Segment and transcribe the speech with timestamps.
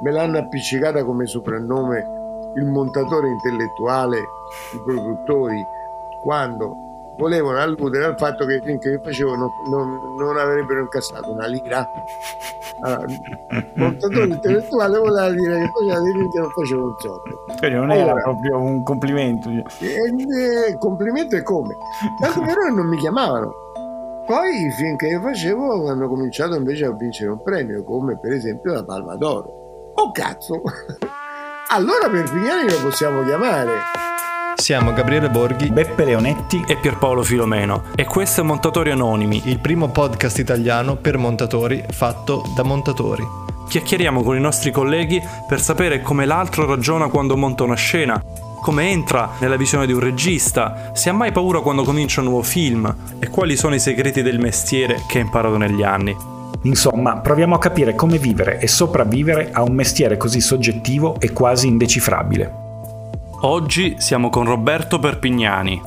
[0.00, 2.22] me l'hanno appiccicata come soprannome
[2.56, 5.66] il montatore intellettuale, i produttori,
[6.22, 6.84] quando
[7.16, 11.46] volevano alludere al fatto che i film che facevo non, non, non avrebbero incassato una
[11.46, 11.88] lira.
[12.80, 13.06] Allora,
[13.74, 17.44] montatore intellettuale voleva dire che faceva dei film che non facevo un soldo.
[17.58, 19.48] Quindi non allora, era proprio un complimento.
[19.48, 19.94] E,
[20.68, 21.76] e, complimento è come?
[22.20, 23.52] Tanto che non mi chiamavano.
[24.26, 28.32] Poi i film che io facevo hanno cominciato invece a vincere un premio, come per
[28.32, 29.63] esempio la Palma d'Oro.
[29.96, 30.62] Oh cazzo!
[31.68, 33.82] Allora Perpignani lo possiamo chiamare.
[34.56, 39.88] Siamo Gabriele Borghi, Beppe Leonetti e Pierpaolo Filomeno e questo è Montatori Anonimi, il primo
[39.88, 43.24] podcast italiano per montatori fatto da montatori.
[43.68, 48.22] Chiacchieriamo con i nostri colleghi per sapere come l'altro ragiona quando monta una scena,
[48.62, 52.42] come entra nella visione di un regista, se ha mai paura quando comincia un nuovo
[52.42, 56.33] film e quali sono i segreti del mestiere che ha imparato negli anni.
[56.62, 61.66] Insomma, proviamo a capire come vivere e sopravvivere a un mestiere così soggettivo e quasi
[61.66, 62.62] indecifrabile.
[63.42, 65.82] Oggi siamo con Roberto Perpignani.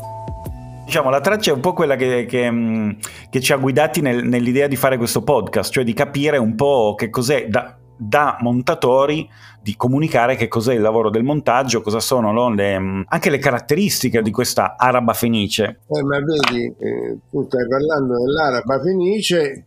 [0.86, 2.92] Diciamo, la traccia è un po' quella che, che, mm,
[3.30, 6.94] che ci ha guidati nel, nell'idea di fare questo podcast, cioè di capire un po'
[6.96, 9.28] che cos'è da, da montatori
[9.62, 13.38] di comunicare che cos'è il lavoro del montaggio, cosa sono no, le, mm, anche le
[13.38, 15.80] caratteristiche di questa araba fenice.
[15.88, 19.67] Eh, ma vedi, eh, tu stai parlando dell'araba fenice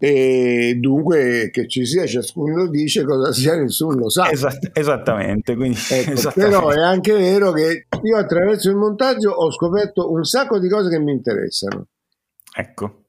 [0.00, 4.30] e dunque che ci sia ciascuno dice cosa sia nessuno lo sa.
[4.30, 9.50] Esatt- esattamente, quindi, ecco, esattamente, però è anche vero che io attraverso il montaggio ho
[9.50, 11.86] scoperto un sacco di cose che mi interessano.
[12.54, 13.02] Ecco.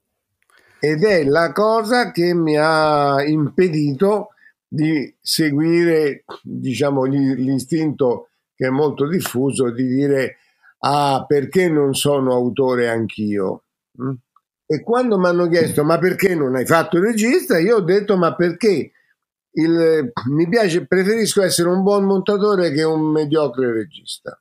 [0.80, 4.30] Ed è la cosa che mi ha impedito
[4.66, 10.36] di seguire diciamo l'istinto che è molto diffuso di dire
[10.78, 13.64] ah perché non sono autore anch'io?
[14.00, 14.12] Mm?
[14.72, 18.16] E quando mi hanno chiesto ma perché non hai fatto il regista, io ho detto
[18.16, 18.92] ma perché
[19.54, 24.40] il, mi piace, preferisco essere un buon montatore che un mediocre regista.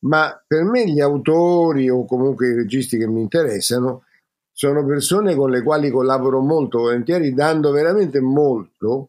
[0.00, 4.04] Ma per me gli autori o comunque i registi che mi interessano
[4.52, 9.08] sono persone con le quali collaboro molto volentieri, dando veramente molto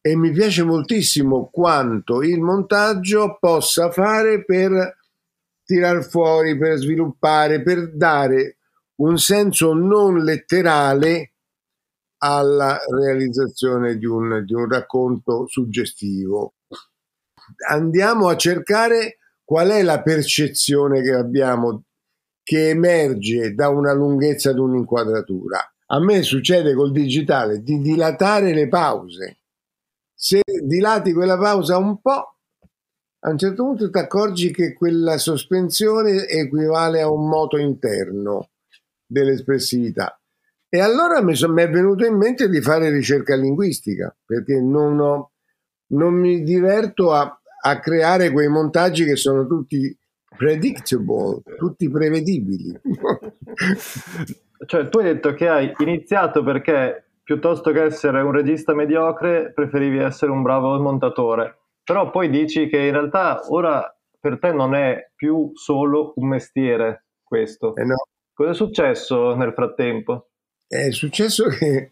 [0.00, 4.96] e mi piace moltissimo quanto il montaggio possa fare per
[5.62, 8.54] tirar fuori, per sviluppare, per dare
[9.00, 11.32] un senso non letterale
[12.18, 16.54] alla realizzazione di un, di un racconto suggestivo.
[17.68, 21.84] Andiamo a cercare qual è la percezione che abbiamo
[22.42, 25.58] che emerge da una lunghezza di un'inquadratura.
[25.86, 29.38] A me succede col digitale di dilatare le pause.
[30.14, 32.36] Se dilati quella pausa un po',
[33.22, 38.50] a un certo punto ti accorgi che quella sospensione equivale a un moto interno
[39.10, 40.18] dell'espressività.
[40.68, 45.00] E allora mi, so, mi, è venuto in mente di fare ricerca linguistica, perché non,
[45.00, 45.32] ho,
[45.88, 49.96] non mi diverto a, a creare quei montaggi che sono tutti
[50.36, 52.72] predictable, tutti prevedibili.
[54.66, 59.98] cioè, tu hai detto che hai iniziato perché piuttosto che essere un regista mediocre, preferivi
[59.98, 61.58] essere un bravo montatore.
[61.82, 67.06] Però poi dici che in realtà ora per te non è più solo un mestiere
[67.24, 67.74] questo.
[67.74, 68.06] Eh no,
[68.40, 70.30] Cosa è successo nel frattempo?
[70.66, 71.90] È successo che...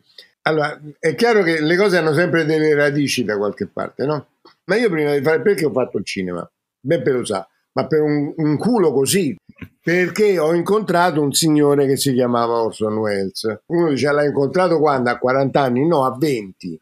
[0.48, 4.28] Allora, è chiaro che le cose hanno sempre delle radici da qualche parte, no?
[4.64, 5.42] Ma io prima di fare...
[5.42, 6.50] Perché ho fatto il cinema?
[6.80, 9.36] Beppe lo sa, ma per un, un culo così.
[9.82, 13.64] Perché ho incontrato un signore che si chiamava Orson Welles.
[13.66, 15.10] Uno dice, l'ha incontrato quando?
[15.10, 15.86] A 40 anni?
[15.86, 16.80] No, a 20.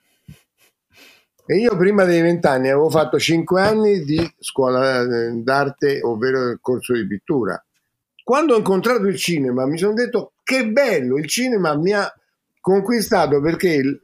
[1.45, 6.51] E io prima dei 20 anni avevo fatto 5 anni di scuola eh, d'arte, ovvero
[6.51, 7.61] il corso di pittura
[8.27, 12.13] quando ho incontrato il cinema mi sono detto che bello, il cinema mi ha
[12.61, 14.01] conquistato perché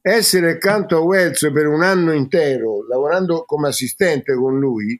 [0.00, 4.98] essere accanto a Wells per un anno intero, lavorando come assistente con lui,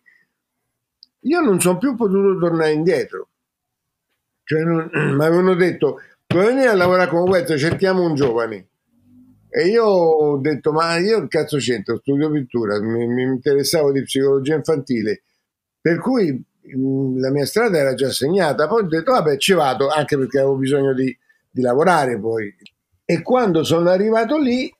[1.21, 3.31] io non sono più potuto tornare indietro.
[4.45, 8.69] Cioè, mi avevano detto, vuoi venire a lavorare con Wells, cerchiamo un giovane.
[9.48, 14.57] E io ho detto, ma io cazzo c'entro, studio pittura, mi, mi interessavo di psicologia
[14.57, 15.22] infantile.
[15.81, 20.16] Per cui la mia strada era già segnata, poi ho detto vabbè ci vado anche
[20.16, 21.16] perché avevo bisogno di,
[21.50, 22.54] di lavorare poi.
[23.04, 24.72] E quando sono arrivato lì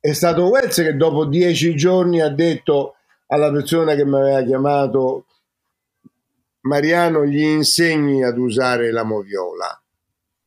[0.00, 2.96] è stato Wells che dopo dieci giorni ha detto
[3.28, 5.26] alla persona che mi aveva chiamato
[6.62, 9.78] Mariano gli insegni ad usare la moviola.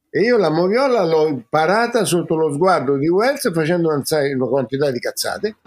[0.10, 4.04] E io la moviola l'ho imparata sotto lo sguardo di Wells facendo una,
[4.36, 5.58] una quantità di cazzate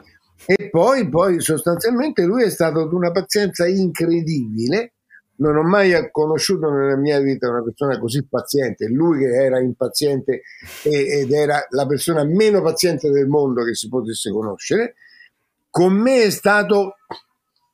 [0.47, 4.93] e poi, poi sostanzialmente lui è stato di una pazienza incredibile.
[5.41, 10.43] Non ho mai conosciuto nella mia vita una persona così paziente, lui che era impaziente
[10.83, 14.97] ed era la persona meno paziente del mondo che si potesse conoscere,
[15.71, 16.97] con me è stato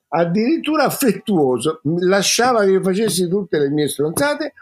[0.08, 4.52] addirittura affettuoso, lasciava che io facessi tutte le mie stronzate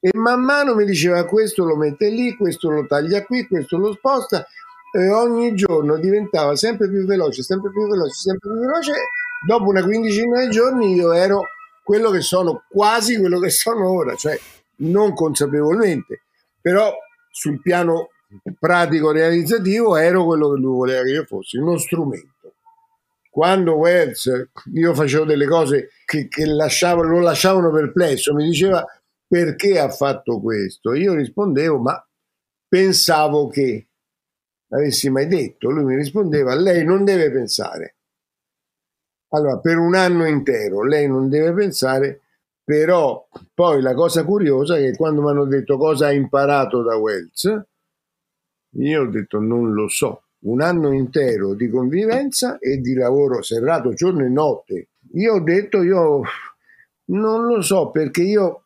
[0.00, 3.92] e man mano mi diceva questo lo mette lì, questo lo taglia qui, questo lo
[3.92, 4.44] sposta
[4.92, 8.92] e ogni giorno diventava sempre più veloce, sempre più veloce, sempre più veloce.
[9.46, 11.44] Dopo una quindicina di giorni io ero
[11.82, 14.38] quello che sono, quasi quello che sono ora, cioè
[14.76, 16.22] non consapevolmente,
[16.60, 16.92] però
[17.30, 18.10] sul piano
[18.58, 22.54] pratico realizzativo ero quello che lui voleva che io fossi, uno strumento.
[23.30, 28.84] Quando Wells, io facevo delle cose che, che lasciavano, lo lasciavano perplesso, mi diceva
[29.26, 30.94] perché ha fatto questo?
[30.94, 32.04] Io rispondevo, ma
[32.68, 33.89] pensavo che
[34.70, 35.70] avessi mai detto.
[35.70, 37.96] Lui mi rispondeva, lei non deve pensare.
[39.32, 42.22] Allora, per un anno intero lei non deve pensare,
[42.64, 46.96] però poi la cosa curiosa è che quando mi hanno detto cosa ha imparato da
[46.96, 47.62] Wells,
[48.74, 50.24] io ho detto non lo so.
[50.42, 54.88] Un anno intero di convivenza e di lavoro serrato giorno e notte.
[55.12, 56.22] Io ho detto io
[57.06, 58.64] non lo so perché io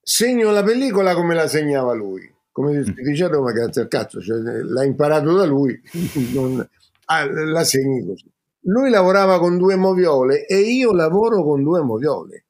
[0.00, 2.32] segno la pellicola come la segnava lui.
[2.60, 5.80] Come dice Roma, grazie al cazzo, cioè, l'ha imparato da lui,
[6.34, 6.68] non,
[7.06, 8.30] ah, la segni così.
[8.64, 12.44] Lui lavorava con due moviole e io lavoro con due moviole.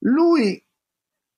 [0.00, 0.62] Lui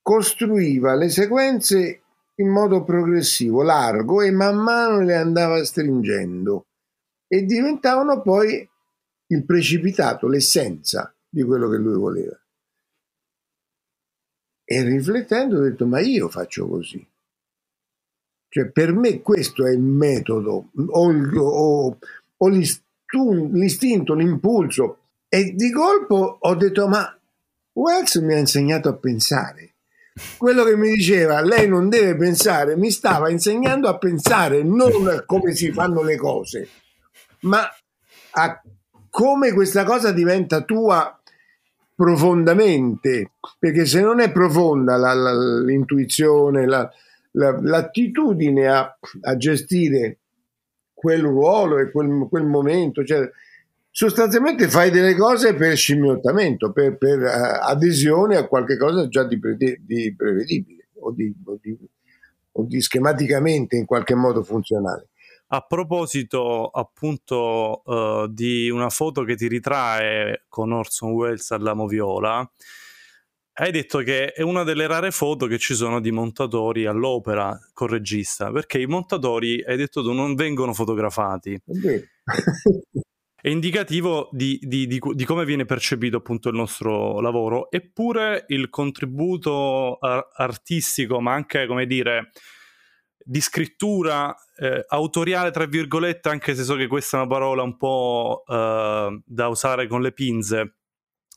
[0.01, 2.01] costruiva le sequenze
[2.35, 6.65] in modo progressivo, largo e man mano le andava stringendo
[7.27, 8.67] e diventavano poi
[9.27, 12.37] il precipitato, l'essenza di quello che lui voleva.
[14.65, 17.05] E riflettendo ho detto, ma io faccio così.
[18.53, 21.97] Cioè, per me questo è il metodo, o, o,
[22.35, 24.97] o l'istinto, l'impulso.
[25.29, 27.17] E di colpo ho detto, ma
[27.71, 29.75] Wells mi ha insegnato a pensare.
[30.35, 35.23] Quello che mi diceva, lei non deve pensare, mi stava insegnando a pensare, non a
[35.23, 36.67] come si fanno le cose,
[37.43, 37.61] ma
[38.31, 38.61] a
[39.09, 41.17] come questa cosa diventa tua
[41.95, 45.33] profondamente, perché se non è profonda la, la,
[45.63, 46.91] l'intuizione, la,
[47.31, 50.19] l'attitudine a, a, gestire
[50.93, 53.29] quel ruolo e quel, quel momento, cioè,
[53.89, 59.39] sostanzialmente fai delle cose per scimmiottamento, per, per uh, adesione a qualche cosa già di,
[59.39, 61.77] pre, di prevedibile o di, o, di,
[62.53, 65.07] o di schematicamente in qualche modo funzionale.
[65.53, 72.49] A proposito appunto uh, di una foto che ti ritrae con Orson Welles alla moviola,
[73.61, 77.87] hai detto che è una delle rare foto che ci sono di montatori all'opera con
[77.87, 81.61] regista, perché i montatori, hai detto tu, non vengono fotografati.
[83.39, 88.67] è indicativo di, di, di, di, come viene percepito appunto il nostro lavoro, eppure il
[88.69, 92.31] contributo artistico, ma anche, come dire,
[93.15, 97.77] di scrittura eh, autoriale, tra virgolette, anche se so che questa è una parola un
[97.77, 100.77] po' eh, da usare con le pinze,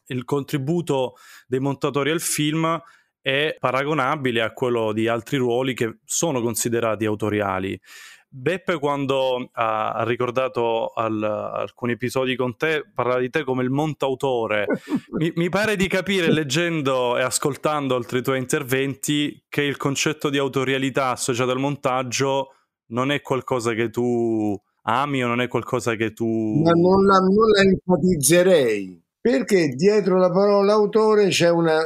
[0.07, 1.15] il contributo
[1.47, 2.81] dei montatori al film
[3.21, 7.81] è paragonabile a quello di altri ruoli che sono considerati autoriali.
[8.29, 14.67] Beppe quando ha, ricordato al, alcuni episodi con te parla di te come il montautore.
[15.19, 20.39] mi, mi, pare di capire leggendo e ascoltando altri tuoi interventi che il concetto di
[20.39, 22.49] autorialità associato al montaggio
[22.89, 26.61] non è qualcosa che tu ami o non è qualcosa che tu...
[26.63, 31.81] Ma non la, non la enfatizzerei perché dietro la parola autore c'è una...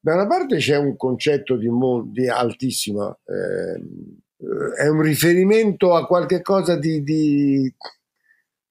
[0.00, 1.68] Da una parte c'è un concetto di,
[2.06, 3.14] di altissima...
[3.26, 7.72] Eh, è un riferimento a qualche cosa di, di,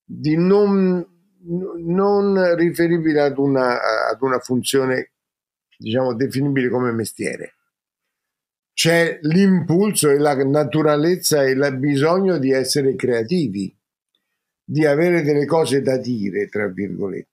[0.03, 1.05] di non,
[1.43, 3.79] non, riferibile ad una,
[4.09, 5.11] ad una funzione,
[5.77, 7.53] diciamo, definibile come mestiere.
[8.73, 13.73] C'è l'impulso e la naturalezza e il bisogno di essere creativi,
[14.63, 17.30] di avere delle cose da dire, tra virgolette.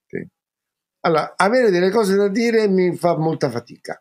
[1.08, 3.98] Allora, avere delle cose da dire mi fa molta fatica.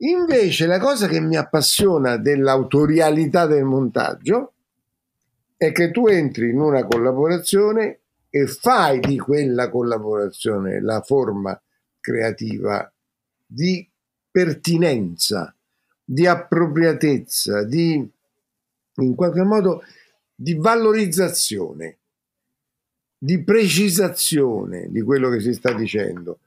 [0.00, 4.52] Invece la cosa che mi appassiona dell'autorialità del montaggio
[5.56, 11.58] è che tu entri in una collaborazione e fai di quella collaborazione la forma
[11.98, 12.92] creativa
[13.46, 13.88] di
[14.30, 15.56] pertinenza,
[16.04, 18.06] di appropriatezza, di
[18.96, 19.82] in qualche modo
[20.34, 21.97] di valorizzazione,
[23.18, 26.38] di precisazione di quello che si sta dicendo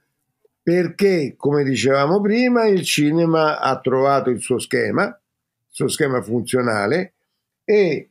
[0.64, 7.14] perché, come dicevamo prima, il cinema ha trovato il suo schema, il suo schema funzionale
[7.64, 8.10] e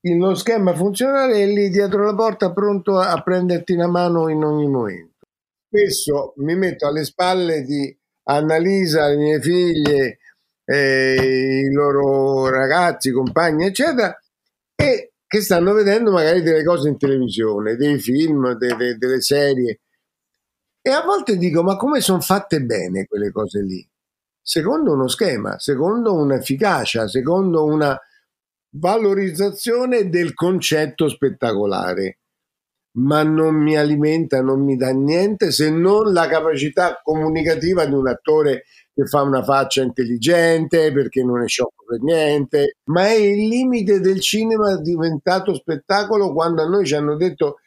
[0.00, 4.68] lo schema funzionale è lì dietro la porta pronto a prenderti la mano in ogni
[4.68, 5.26] momento.
[5.68, 10.18] spesso mi metto alle spalle di Annalisa, le mie figlie,
[10.64, 14.16] eh, i loro ragazzi, compagni, eccetera,
[14.74, 19.80] e che stanno vedendo magari delle cose in televisione, dei film, de, de, delle serie.
[20.80, 23.86] E a volte dico, ma come sono fatte bene quelle cose lì?
[24.40, 27.96] Secondo uno schema, secondo un'efficacia, secondo una
[28.70, 32.20] valorizzazione del concetto spettacolare,
[32.92, 38.08] ma non mi alimenta, non mi dà niente se non la capacità comunicativa di un
[38.08, 38.64] attore
[38.98, 44.00] che fa una faccia intelligente perché non è sciocco per niente, ma è il limite
[44.00, 47.58] del cinema diventato spettacolo quando a noi ci hanno detto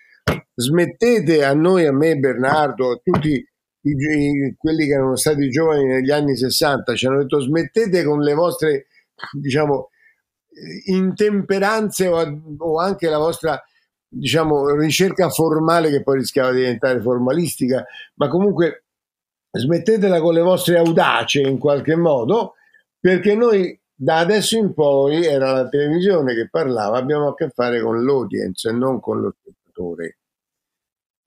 [0.53, 5.85] smettete a noi, a me, Bernardo, a tutti i, i, quelli che erano stati giovani
[5.85, 8.87] negli anni 60, ci hanno detto smettete con le vostre,
[9.31, 9.87] diciamo,
[10.87, 13.57] intemperanze o, o anche la vostra
[14.05, 17.85] diciamo, ricerca formale che poi rischiava di diventare formalistica,
[18.15, 18.83] ma comunque
[19.51, 22.55] smettetela con le vostre audace in qualche modo,
[22.99, 27.81] perché noi da adesso in poi era la televisione che parlava, abbiamo a che fare
[27.81, 30.17] con l'audience e non con lo spettatore,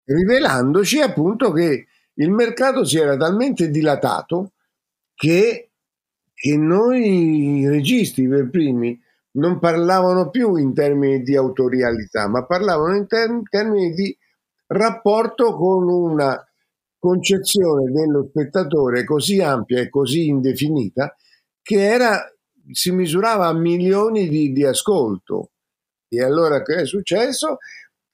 [0.05, 4.53] rivelandoci appunto che il mercato si era talmente dilatato
[5.15, 5.71] che,
[6.35, 9.01] che noi registi per primi
[9.33, 14.17] non parlavano più in termini di autorialità, ma parlavano in term- termini di
[14.67, 16.45] rapporto con una
[17.05, 21.15] concezione dello spettatore così ampia e così indefinita
[21.61, 22.19] che era,
[22.73, 25.51] si misurava a milioni di, di ascolto.
[26.09, 27.59] E allora che è successo?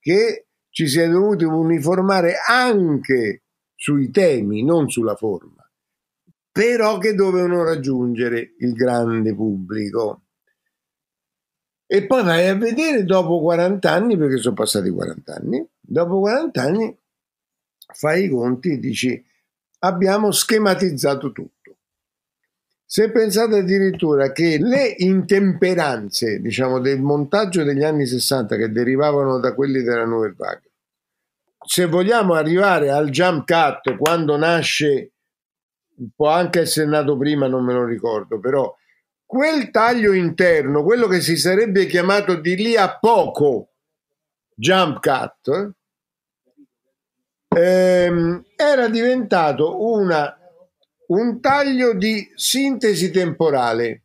[0.00, 3.44] Che ci si è dovuti uniformare anche
[3.76, 5.64] sui temi, non sulla forma,
[6.50, 10.22] però che dovevano raggiungere il grande pubblico.
[11.86, 16.62] E poi vai a vedere dopo 40 anni, perché sono passati 40 anni, dopo 40
[16.62, 16.99] anni
[17.92, 19.24] fai i conti e dici
[19.80, 21.76] abbiamo schematizzato tutto.
[22.84, 29.54] Se pensate addirittura che le intemperanze, diciamo, del montaggio degli anni 60 che derivavano da
[29.54, 30.70] quelli della Nouvelle Vague,
[31.64, 35.12] se vogliamo arrivare al jump cut quando nasce,
[36.16, 38.74] può anche essere nato prima, non me lo ricordo, però
[39.24, 43.74] quel taglio interno, quello che si sarebbe chiamato di lì a poco
[44.54, 45.74] jump cut,
[47.56, 50.36] ehm, era diventato una,
[51.08, 54.02] un taglio di sintesi temporale,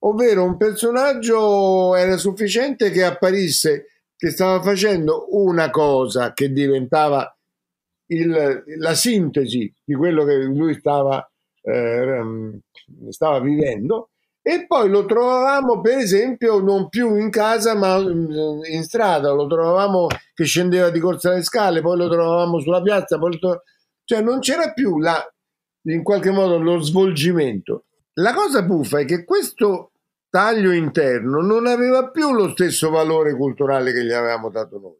[0.00, 3.86] ovvero un personaggio era sufficiente che apparisse
[4.16, 7.32] che stava facendo una cosa che diventava
[8.06, 11.30] il, la sintesi di quello che lui stava,
[11.62, 12.22] eh,
[13.10, 14.10] stava vivendo
[14.42, 19.46] e poi lo trovavamo per esempio non più in casa ma mm, in strada, lo
[19.46, 23.62] trovavamo che scendeva di corsa alle scale, poi lo trovavamo sulla piazza, poi tro...
[24.04, 25.22] cioè non c'era più la,
[25.82, 27.84] in qualche modo lo svolgimento.
[28.14, 29.92] La cosa buffa è che questo
[30.30, 34.98] taglio interno non aveva più lo stesso valore culturale che gli avevamo dato noi.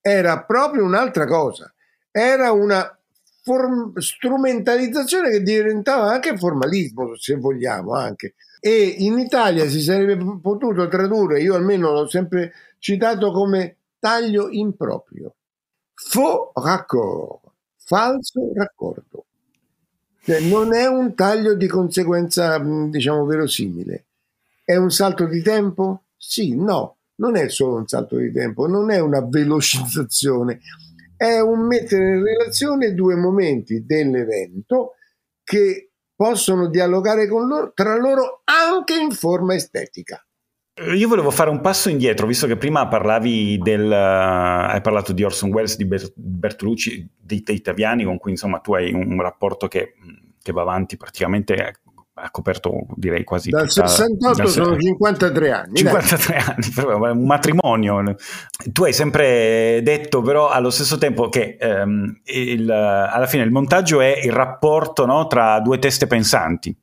[0.00, 1.72] Era proprio un'altra cosa,
[2.10, 2.96] era una
[3.42, 8.34] form- strumentalizzazione che diventava anche formalismo, se vogliamo, anche.
[8.60, 15.34] E in Italia si sarebbe potuto tradurre, io almeno l'ho sempre citato come taglio improprio.
[15.94, 17.40] Faux raccord,
[17.76, 19.24] falso raccordo.
[20.24, 24.04] Cioè non è un taglio di conseguenza, diciamo, verosimile.
[24.64, 26.04] È un salto di tempo?
[26.16, 30.60] Sì, no, non è solo un salto di tempo, non è una velocizzazione,
[31.22, 34.94] è un mettere in relazione due momenti dell'evento
[35.44, 40.24] che possono dialogare loro, tra loro anche in forma estetica.
[40.94, 43.84] Io volevo fare un passo indietro, visto che prima parlavi del.
[43.84, 48.74] Uh, hai parlato di Orson Welles, di Bertolucci, dei, dei Taviani, con cui insomma tu
[48.74, 49.94] hai un rapporto che,
[50.42, 51.76] che va avanti praticamente
[52.14, 56.44] ha coperto direi quasi dal tutta, 68 dal sono 53 anni 53 dai.
[56.46, 58.16] anni un matrimonio
[58.70, 64.00] tu hai sempre detto però allo stesso tempo che ehm, il, alla fine il montaggio
[64.02, 66.76] è il rapporto no, tra due teste pensanti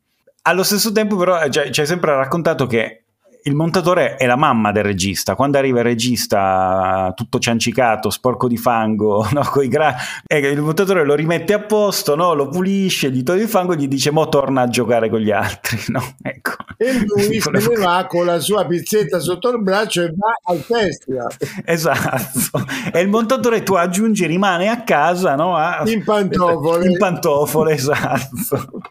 [0.43, 3.03] allo stesso tempo però cioè, ci hai sempre raccontato che
[3.43, 5.35] il montatore è la mamma del regista.
[5.35, 9.95] Quando arriva il regista tutto ciancicato, sporco di fango, no, gra-
[10.27, 12.33] il montatore lo rimette a posto, no?
[12.33, 15.31] lo pulisce, gli toglie il fango e gli dice mo torna a giocare con gli
[15.31, 15.77] altri.
[15.89, 16.03] No?
[16.21, 16.51] Ecco.
[16.77, 20.59] E lui se ne va con la sua pizzetta sotto il braccio e va al
[20.59, 21.27] festival.
[21.65, 22.63] Esatto.
[22.93, 25.55] E il montatore tu aggiungi rimane a casa no?
[25.55, 25.81] a...
[25.85, 26.87] in pantofole.
[26.87, 28.83] In pantofole, esatto.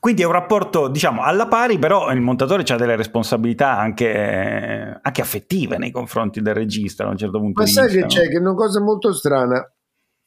[0.00, 5.20] Quindi è un rapporto, diciamo, alla pari, però il montatore ha delle responsabilità anche, anche
[5.20, 7.98] affettive nei confronti del regista a un certo punto Ma sai vista.
[7.98, 8.08] che no?
[8.08, 8.28] c'è?
[8.30, 9.72] Che è una cosa molto strana,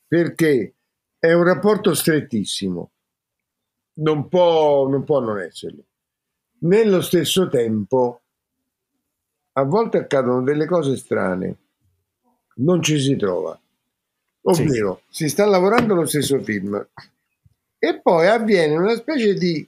[0.08, 0.76] perché
[1.18, 2.92] è un rapporto strettissimo,
[3.96, 5.84] non può non, può non esserlo.
[6.60, 8.22] Nello stesso tempo,
[9.54, 11.58] a volte accadono delle cose strane,
[12.58, 13.60] non ci si trova.
[14.46, 15.24] Ovvero, sì.
[15.24, 16.88] si sta lavorando lo stesso film
[17.86, 19.68] e poi avviene una specie di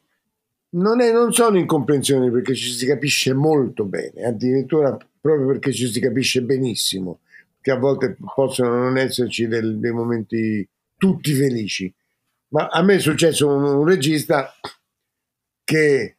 [0.76, 5.92] non, è, non sono incomprensioni perché ci si capisce molto bene, addirittura proprio perché ci
[5.92, 7.20] si capisce benissimo,
[7.60, 11.94] che a volte possono non esserci del, dei momenti tutti felici.
[12.54, 14.54] Ma a me è successo un, un regista
[15.66, 16.18] che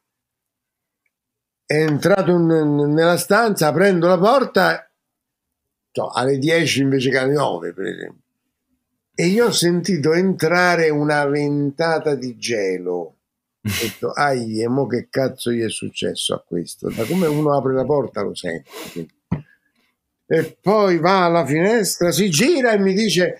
[1.64, 2.44] è entrato in,
[2.92, 4.86] nella stanza aprendo la porta
[5.92, 8.25] so, alle 10 invece che alle 9, per esempio.
[9.18, 13.16] E io ho sentito entrare una ventata di gelo
[13.66, 16.88] ho detto, ai, e mo che cazzo gli è successo a questo?
[16.88, 18.70] Da come uno apre la porta lo sente.
[20.28, 23.38] E poi va alla finestra, si gira e mi dice,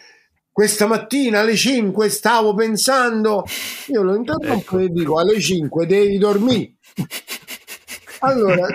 [0.50, 3.44] questa mattina alle 5 stavo pensando,
[3.88, 4.78] io lo interrompo ecco.
[4.78, 6.74] e dico, alle 5 devi dormire.
[8.20, 8.66] Allora,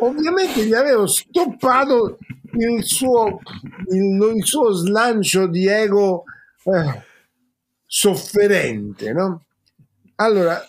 [0.00, 2.18] ovviamente gli avevo stoppato
[2.52, 3.40] il suo,
[3.88, 6.24] il, il suo slancio di ego.
[6.64, 7.08] Eh,
[7.92, 9.46] sofferente, no?
[10.16, 10.64] Allora,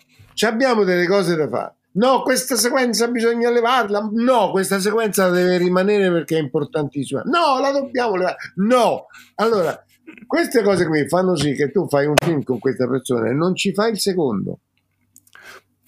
[0.48, 1.76] abbiamo delle cose da fare.
[1.94, 4.10] No, questa sequenza bisogna levarla.
[4.12, 7.22] No, questa sequenza deve rimanere perché è importantissima.
[7.26, 8.38] No, la dobbiamo levare.
[8.56, 9.06] No.
[9.36, 9.80] Allora,
[10.26, 13.56] queste cose qui fanno sì che tu fai un film con questa persona e non
[13.56, 14.60] ci fai il secondo.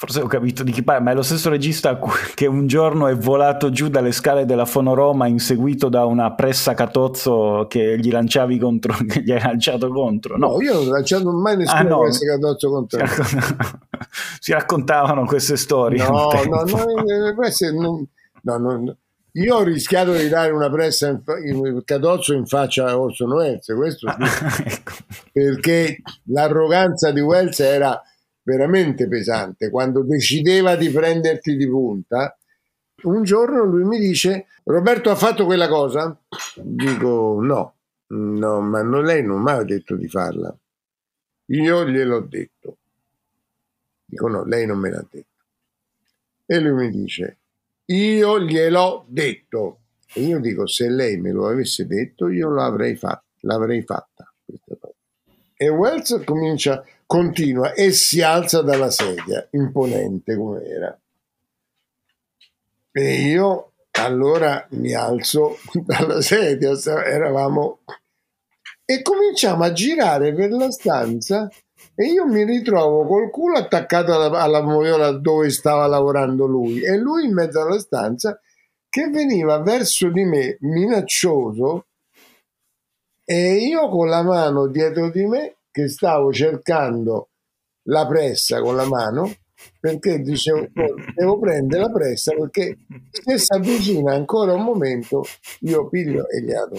[0.03, 1.97] Forse ho capito di chi parla, ma è lo stesso regista
[2.35, 7.67] che un giorno è volato giù dalle scale della Fonoroma inseguito da una pressa catozzo
[7.69, 10.35] che gli lanciavi contro, che gli hai lanciato contro.
[10.35, 11.99] No, no io non ho lanciato mai nessuna ah, no.
[12.01, 13.77] pressa catozzo contro si, raccont-
[14.41, 16.05] si raccontavano queste storie.
[16.05, 18.07] No, no, no,
[18.41, 18.97] non, no, no,
[19.31, 23.73] io ho rischiato di dare una pressa in, in cadozzo in faccia a Orson Welles,
[23.73, 24.91] questo sì, ah, ecco.
[25.31, 28.01] perché l'arroganza di Welles era
[28.43, 32.37] veramente pesante, quando decideva di prenderti di punta,
[33.03, 36.17] un giorno lui mi dice Roberto ha fatto quella cosa?
[36.55, 37.75] Dico no,
[38.07, 40.55] no, ma non, lei non mi ha detto di farla.
[41.47, 42.77] Io gliel'ho detto.
[44.05, 45.27] Dico no, lei non me l'ha detto.
[46.45, 47.37] E lui mi dice
[47.85, 49.79] io gliel'ho detto.
[50.13, 54.31] E io dico se lei me lo avesse detto io l'avrei, fatta, l'avrei fatta.
[55.55, 60.99] E Wells comincia continua e si alza dalla sedia, imponente come era.
[62.91, 66.71] E io allora mi alzo dalla sedia,
[67.03, 67.79] eravamo
[68.85, 71.49] e cominciamo a girare per la stanza
[71.95, 76.97] e io mi ritrovo col culo attaccato alla, alla moviola dove stava lavorando lui e
[76.97, 78.39] lui in mezzo alla stanza
[78.89, 81.85] che veniva verso di me minaccioso
[83.23, 87.31] e io con la mano dietro di me che stavo cercando
[87.87, 89.33] la pressa con la mano
[89.79, 90.67] perché dicevo
[91.15, 92.77] devo prendere la pressa perché
[93.09, 95.23] se si avvicina ancora un momento
[95.61, 96.77] io piglio e gli do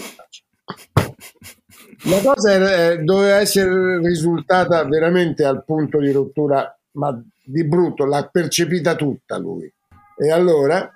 [2.06, 8.28] la cosa era, doveva essere risultata veramente al punto di rottura ma di brutto l'ha
[8.30, 9.72] percepita tutta lui.
[10.16, 10.90] E allora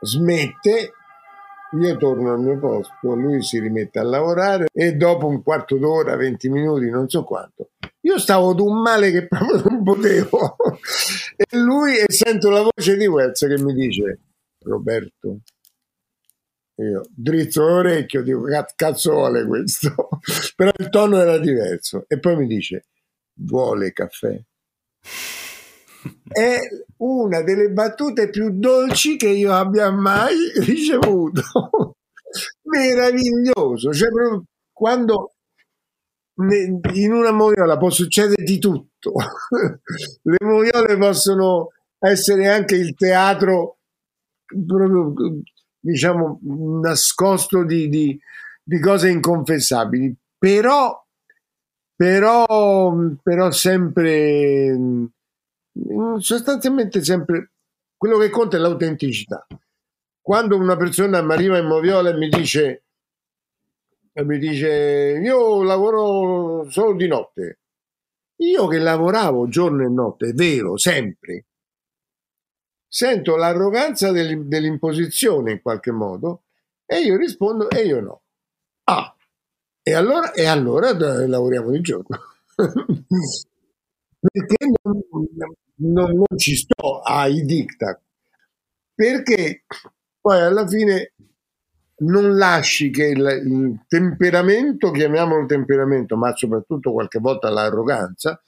[0.00, 0.92] smette
[1.80, 6.16] io torno al mio posto, lui si rimette a lavorare e dopo un quarto d'ora,
[6.16, 10.56] 20 minuti, non so quanto, io stavo d'un male che proprio non potevo.
[11.36, 14.20] e lui, e sento la voce di Wells che mi dice,
[14.64, 15.40] Roberto,
[16.76, 18.42] io drizzo l'orecchio, dico,
[18.74, 20.08] cazzo vuole questo?
[20.56, 22.04] Però il tono era diverso.
[22.08, 22.86] E poi mi dice,
[23.34, 24.40] vuole caffè?
[26.28, 26.58] È
[26.98, 31.96] una delle battute più dolci che io abbia mai ricevuto.
[32.62, 33.92] Meraviglioso.
[33.92, 34.08] Cioè,
[34.72, 35.32] quando
[36.34, 39.12] in una moviola può succedere di tutto.
[40.22, 43.78] Le moviole possono essere anche il teatro
[44.66, 45.14] proprio
[45.78, 46.38] diciamo
[46.82, 48.18] nascosto di, di,
[48.62, 51.04] di cose inconfessabili, però,
[51.94, 54.76] però, però sempre
[56.18, 57.50] sostanzialmente sempre
[57.96, 59.46] quello che conta è l'autenticità.
[60.20, 62.82] Quando una persona mi arriva in moviola e mi dice,
[64.12, 67.58] e mi dice io lavoro solo di notte,
[68.36, 71.46] io che lavoravo giorno e notte, vero, sempre,
[72.86, 76.42] sento l'arroganza dell'imposizione in qualche modo
[76.84, 78.22] e io rispondo e io no.
[78.84, 79.14] Ah,
[79.82, 82.18] e allora, e allora lavoriamo di giorno.
[84.22, 85.00] Perché non,
[85.76, 88.00] non, non ci sto ai diktat,
[88.94, 89.64] perché
[90.20, 91.12] poi alla fine
[92.02, 98.40] non lasci che il, il, temperamento, chiamiamolo temperamento, ma soprattutto qualche volta l'arroganza,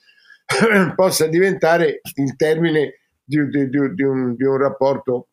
[0.95, 5.29] possa diventare il termine di, di, di, di un, un, rapporto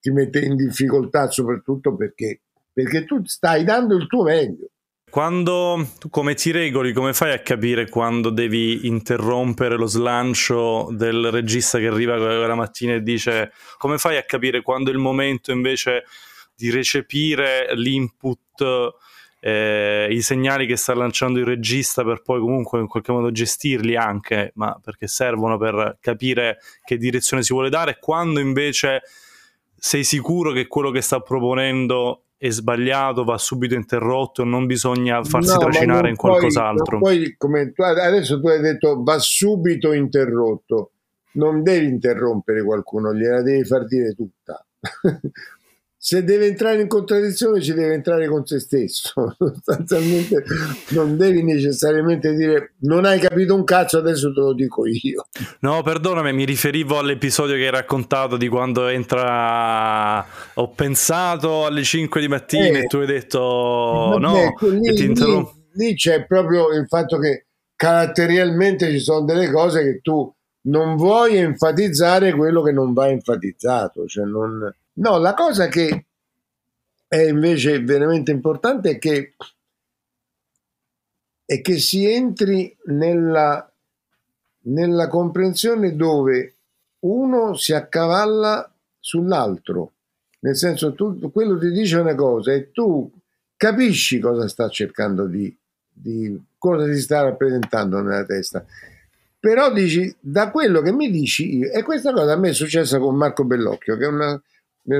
[0.00, 2.40] che mette in difficoltà, soprattutto perché,
[2.72, 4.70] perché tu stai dando il tuo meglio.
[5.14, 11.78] Quando, come ti regoli, come fai a capire quando devi interrompere lo slancio del regista
[11.78, 16.02] che arriva la mattina e dice come fai a capire quando è il momento invece
[16.56, 18.60] di recepire l'input,
[19.38, 23.94] eh, i segnali che sta lanciando il regista per poi comunque in qualche modo gestirli
[23.94, 29.02] anche, ma perché servono per capire che direzione si vuole dare, quando invece
[29.76, 35.54] sei sicuro che quello che sta proponendo è sbagliato, va subito interrotto, non bisogna farsi
[35.54, 36.98] no, trascinare in qualcos'altro.
[36.98, 40.90] Poi, come tu, adesso tu hai detto va subito interrotto,
[41.32, 44.62] non devi interrompere qualcuno, gliela devi far dire tutta.
[46.06, 49.34] se deve entrare in contraddizione ci deve entrare con se stesso.
[49.38, 50.44] Sostanzialmente
[50.90, 55.26] non devi necessariamente dire non hai capito un cazzo adesso te lo dico io.
[55.60, 62.20] No perdonami mi riferivo all'episodio che hai raccontato di quando entra ho pensato alle 5
[62.20, 66.86] di mattina eh, e tu hai detto vabbè, no lì, lì, lì c'è proprio il
[66.86, 70.30] fatto che caratterialmente ci sono delle cose che tu
[70.66, 76.06] non vuoi enfatizzare quello che non va enfatizzato cioè non No, la cosa che
[77.08, 79.34] è invece veramente importante è che,
[81.44, 83.72] è che si entri nella,
[84.66, 86.54] nella comprensione dove
[87.00, 89.92] uno si accavalla sull'altro,
[90.40, 93.10] nel senso tu, quello ti dice una cosa e tu
[93.56, 95.54] capisci cosa sta cercando di,
[95.90, 98.64] di cosa si sta rappresentando nella testa.
[99.38, 102.98] Però dici da quello che mi dici io e questa cosa a me è successa
[102.98, 104.40] con Marco Bellocchio che è una,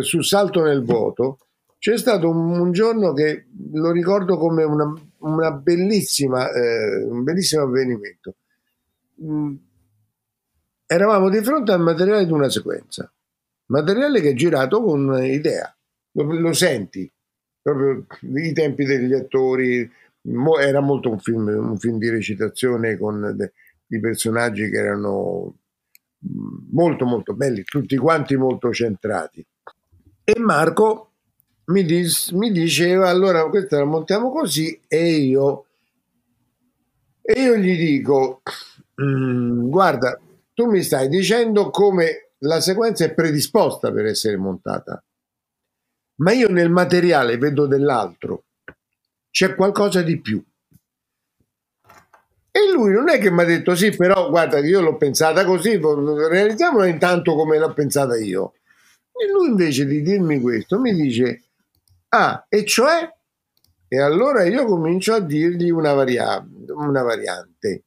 [0.01, 1.38] sul salto nel vuoto,
[1.79, 7.64] c'è stato un, un giorno che lo ricordo come una, una bellissima, eh, un bellissimo
[7.64, 8.37] avvenimento.
[9.23, 9.55] Mm,
[10.87, 13.12] eravamo di fronte al materiale di una sequenza,
[13.66, 15.77] materiale che è girato con un'idea,
[16.12, 17.11] lo, lo senti,
[17.61, 19.90] proprio i tempi degli attori,
[20.23, 23.53] mo, era molto un film, un film di recitazione con de,
[23.88, 25.59] i personaggi che erano
[26.27, 29.47] mm, molto molto belli, tutti quanti molto centrati.
[30.26, 31.10] E Marco
[31.66, 35.66] mi, dis, mi diceva allora questa la montiamo così e io,
[37.20, 38.40] e io gli dico
[39.02, 40.18] mm, guarda
[40.54, 45.02] tu mi stai dicendo come la sequenza è predisposta per essere montata
[46.16, 48.44] ma io nel materiale vedo dell'altro
[49.30, 50.42] c'è qualcosa di più
[52.50, 55.78] e lui non è che mi ha detto sì però guarda io l'ho pensata così
[55.78, 58.52] realizziamola intanto come l'ho pensata io
[59.16, 61.42] e lui invece di dirmi questo mi dice,
[62.09, 63.09] ah, e cioè?
[63.87, 67.85] E allora io comincio a dirgli una, varia- una variante.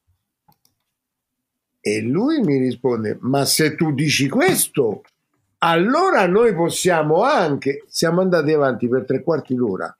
[1.81, 5.03] E lui mi risponde, ma se tu dici questo,
[5.59, 9.93] allora noi possiamo anche, siamo andati avanti per tre quarti d'ora,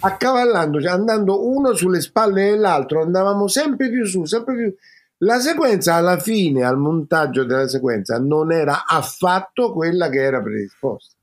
[0.00, 4.74] accavallandoci, andando uno sulle spalle dell'altro, andavamo sempre più su, sempre più
[5.22, 11.14] la sequenza alla fine, al montaggio della sequenza, non era affatto quella che era predisposta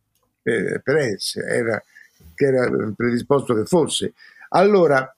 [0.42, 1.84] per, per essere, era,
[2.36, 4.14] che era predisposto che fosse.
[4.50, 5.16] Allora,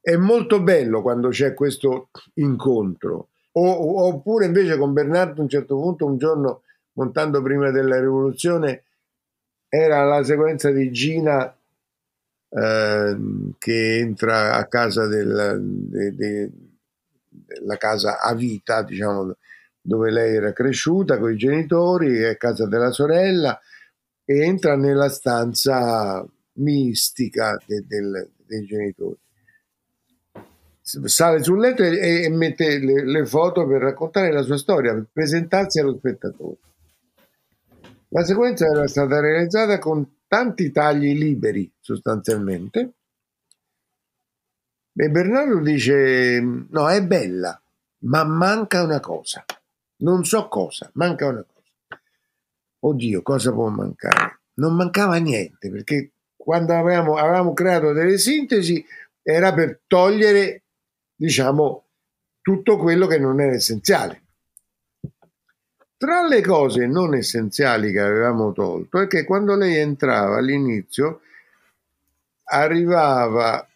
[0.00, 3.28] è molto bello quando c'è questo incontro.
[3.52, 6.62] O, oppure invece con Bernardo a un certo punto, un giorno
[6.92, 8.84] montando prima della rivoluzione,
[9.68, 11.54] era la sequenza di Gina
[12.50, 13.16] eh,
[13.58, 16.50] che entra a casa del, de, de,
[17.64, 19.36] la casa a vita, diciamo,
[19.80, 23.58] dove lei era cresciuta con i genitori, è casa della sorella,
[24.24, 29.16] e entra nella stanza mistica de, del, dei genitori.
[30.80, 35.06] Sale sul letto e, e mette le, le foto per raccontare la sua storia, per
[35.12, 36.56] presentarsi allo spettatore.
[38.08, 42.92] La sequenza era stata realizzata con tanti tagli liberi sostanzialmente
[45.00, 47.60] e Bernardo dice: No, è bella,
[48.00, 49.44] ma manca una cosa.
[49.98, 52.00] Non so cosa, manca una cosa.
[52.80, 54.40] Oddio, cosa può mancare?
[54.54, 58.84] Non mancava niente perché quando avevamo, avevamo creato delle sintesi
[59.22, 60.62] era per togliere,
[61.14, 61.84] diciamo,
[62.40, 64.22] tutto quello che non era essenziale.
[65.96, 71.20] Tra le cose non essenziali che avevamo tolto è che quando lei entrava all'inizio
[72.44, 73.67] arrivava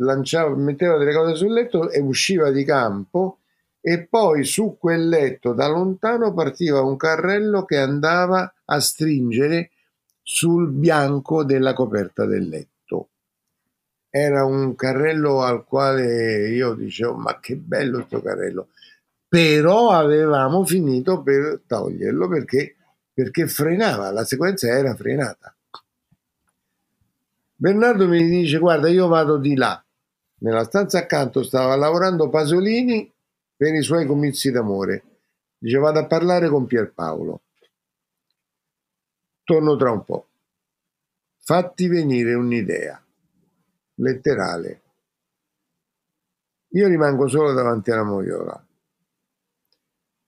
[0.00, 3.38] lanciava, metteva delle cose sul letto e usciva di campo
[3.80, 9.70] e poi su quel letto da lontano partiva un carrello che andava a stringere
[10.22, 13.08] sul bianco della coperta del letto.
[14.10, 18.68] Era un carrello al quale io dicevo ma che bello questo carrello,
[19.28, 22.76] però avevamo finito per toglierlo perché,
[23.12, 25.54] perché frenava, la sequenza era frenata.
[27.54, 29.82] Bernardo mi dice guarda io vado di là,
[30.40, 33.10] nella stanza accanto stava lavorando Pasolini
[33.56, 35.04] per i suoi comizi d'amore,
[35.58, 37.42] dice vado a parlare con Pierpaolo
[39.50, 40.28] Torno tra un po'.
[41.40, 43.04] Fatti venire un'idea.
[43.94, 44.82] Letterale.
[46.68, 48.64] Io rimango solo davanti alla moiola.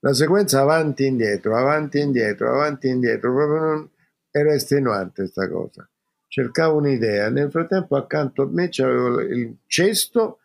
[0.00, 3.90] La sequenza avanti e indietro, avanti e indietro, avanti e indietro, proprio non...
[4.28, 5.88] era estenuante questa cosa.
[6.32, 7.28] Cercavo un'idea.
[7.28, 10.38] Nel frattempo accanto a me c'avevo il cesto,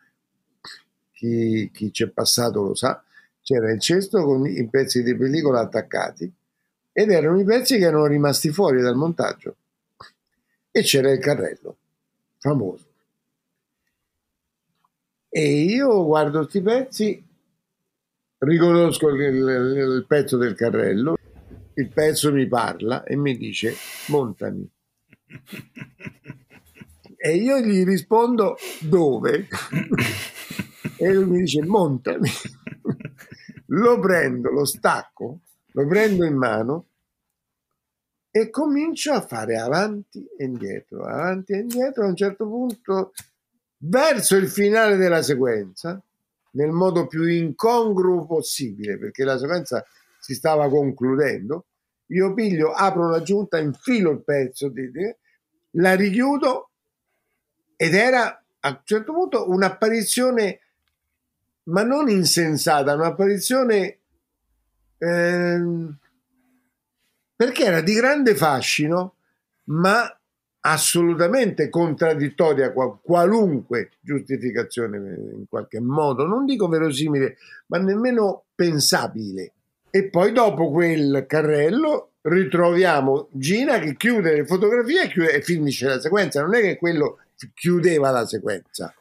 [1.12, 3.02] chi, chi c'è passato lo sa,
[3.40, 6.30] c'era il cesto con i pezzi di pellicola attaccati
[6.92, 9.56] ed erano i pezzi che erano rimasti fuori dal montaggio.
[10.70, 11.78] E c'era il carrello,
[12.36, 12.84] famoso.
[15.30, 17.26] E io guardo questi pezzi,
[18.40, 21.16] riconosco il, il, il pezzo del carrello,
[21.72, 23.72] il pezzo mi parla e mi dice
[24.08, 24.70] montami.
[27.16, 29.48] E io gli rispondo dove?
[30.96, 32.30] e lui mi dice montami.
[33.66, 35.40] Lo prendo, lo stacco,
[35.72, 36.86] lo prendo in mano
[38.30, 42.04] e comincio a fare avanti e indietro, avanti e indietro.
[42.04, 43.12] A un certo punto,
[43.78, 46.00] verso il finale della sequenza,
[46.52, 49.84] nel modo più incongruo possibile, perché la sequenza
[50.20, 51.66] si stava concludendo,
[52.08, 54.72] io piglio, apro la giunta, infilo il pezzo,
[55.72, 56.70] la richiudo
[57.76, 60.60] ed era a un certo punto un'apparizione,
[61.64, 63.98] ma non insensata, un'apparizione...
[64.98, 65.62] Eh,
[67.36, 69.14] perché era di grande fascino,
[69.66, 70.12] ma
[70.60, 79.52] assolutamente contraddittoria a qualunque giustificazione in qualche modo, non dico verosimile, ma nemmeno pensabile.
[79.90, 85.86] E poi dopo quel carrello ritroviamo Gina che chiude le fotografie e, chiude, e finisce
[85.86, 86.42] la sequenza.
[86.42, 87.18] Non è che quello
[87.54, 88.92] chiudeva la sequenza,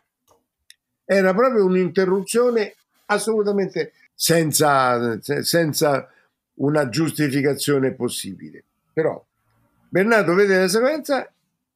[1.09, 6.11] era proprio un'interruzione assolutamente senza, senza
[6.55, 8.63] una giustificazione possibile.
[8.91, 9.23] Però
[9.89, 11.31] Bernardo vede la sequenza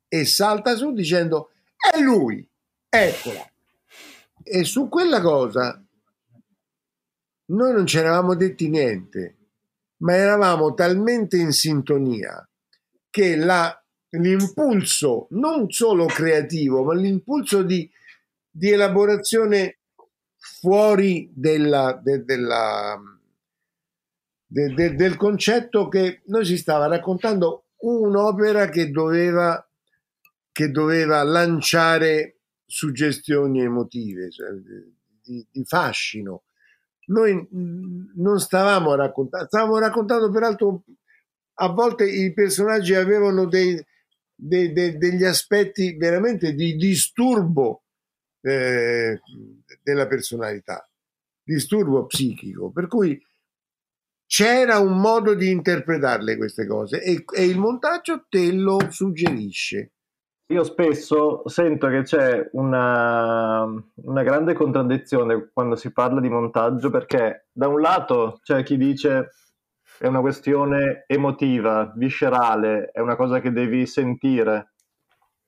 [0.07, 2.45] e salta su dicendo è lui,
[2.89, 3.49] eccola.
[4.43, 5.81] E su quella cosa
[7.51, 9.37] noi non ci eravamo detti niente,
[9.97, 12.47] ma eravamo talmente in sintonia
[13.09, 13.73] che la,
[14.11, 17.89] l'impulso non solo creativo, ma l'impulso di,
[18.49, 19.79] di elaborazione
[20.35, 22.99] fuori della, de, della
[24.51, 29.65] de, de, del concetto che noi si stava raccontando un'opera che doveva,
[30.51, 34.49] che doveva lanciare suggestioni emotive, cioè
[35.21, 36.43] di, di, fascino.
[37.11, 40.83] Noi non stavamo raccontando, stavamo raccontando peraltro
[41.55, 43.83] a volte i personaggi avevano dei,
[44.33, 47.83] dei, dei, degli aspetti veramente di disturbo
[48.41, 49.19] eh,
[49.83, 50.89] della personalità,
[51.43, 53.21] disturbo psichico, per cui
[54.25, 59.91] c'era un modo di interpretarle queste cose e, e, il montaggio te lo suggerisce.
[60.51, 67.47] Io spesso sento che c'è una, una, grande contraddizione quando si parla di montaggio perché
[67.53, 69.29] da un lato c'è chi dice
[69.97, 74.73] è una questione emotiva, viscerale, è una cosa che devi sentire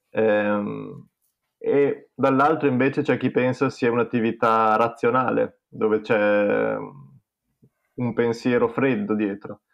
[0.08, 1.06] ehm,
[1.58, 6.76] e dall'altro invece c'è chi pensa sia un'attività razionale dove c'è
[7.94, 9.64] un pensiero freddo dietro.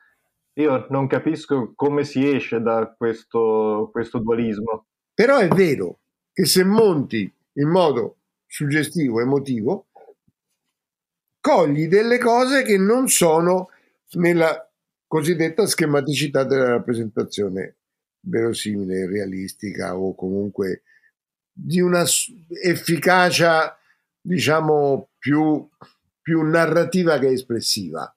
[0.54, 4.86] Io non capisco come si esce da questo, questo dualismo.
[5.20, 5.98] Però è vero
[6.32, 9.88] che se monti in modo suggestivo, emotivo,
[11.38, 13.68] cogli delle cose che non sono
[14.12, 14.66] nella
[15.06, 17.76] cosiddetta schematicità della rappresentazione
[18.20, 20.84] verosimile, realistica o comunque
[21.52, 22.02] di una
[22.62, 23.78] efficacia,
[24.22, 25.68] diciamo, più
[26.22, 28.10] più narrativa che espressiva.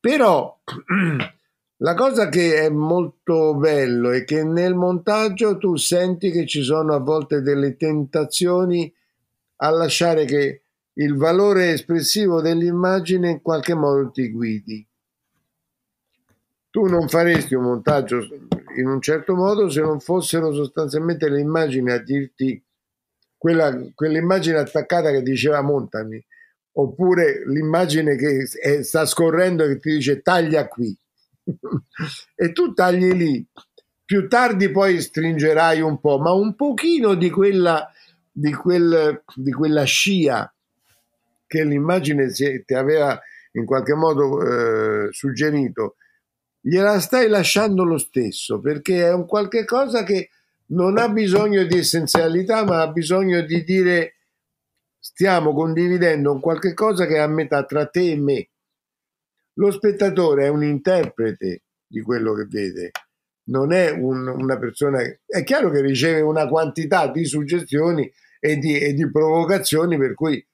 [0.00, 0.60] Però
[1.80, 6.92] la cosa che è molto bello è che nel montaggio tu senti che ci sono
[6.92, 8.92] a volte delle tentazioni
[9.60, 10.62] a lasciare che
[10.94, 14.84] il valore espressivo dell'immagine in qualche modo ti guidi.
[16.70, 18.26] Tu non faresti un montaggio
[18.76, 22.60] in un certo modo se non fossero sostanzialmente le immagini a dirti
[23.36, 26.24] quella, quell'immagine attaccata che diceva montami
[26.72, 30.96] oppure l'immagine che è, sta scorrendo che ti dice taglia qui
[32.34, 33.46] e tu tagli lì
[34.08, 37.92] più tardi poi stringerai un po', ma un pochino di quella,
[38.32, 40.50] di quel, di quella scia
[41.46, 43.20] che l'immagine ti aveva
[43.52, 45.96] in qualche modo eh, suggerito,
[46.58, 50.30] gliela stai lasciando lo stesso perché è un qualche cosa che
[50.68, 54.14] non ha bisogno di essenzialità, ma ha bisogno di dire
[54.98, 58.48] stiamo condividendo un qualche cosa che è a metà tra te e me.
[59.58, 62.90] Lo spettatore è un interprete di quello che vede,
[63.48, 65.00] non è un, una persona.
[65.26, 70.44] È chiaro che riceve una quantità di suggestioni e di, e di provocazioni, per cui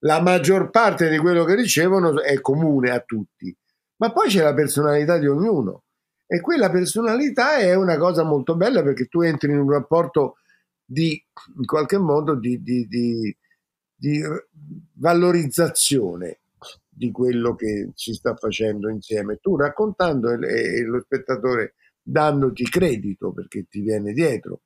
[0.00, 3.56] la maggior parte di quello che ricevono è comune a tutti.
[3.96, 5.84] Ma poi c'è la personalità di ognuno
[6.26, 10.36] e quella personalità è una cosa molto bella perché tu entri in un rapporto
[10.84, 11.22] di,
[11.56, 13.36] in qualche modo, di, di, di,
[13.94, 14.20] di
[14.94, 16.40] valorizzazione
[16.98, 19.38] di quello che si sta facendo insieme.
[19.40, 24.62] Tu raccontando e, lo spettatore dandoti credito perché ti viene dietro.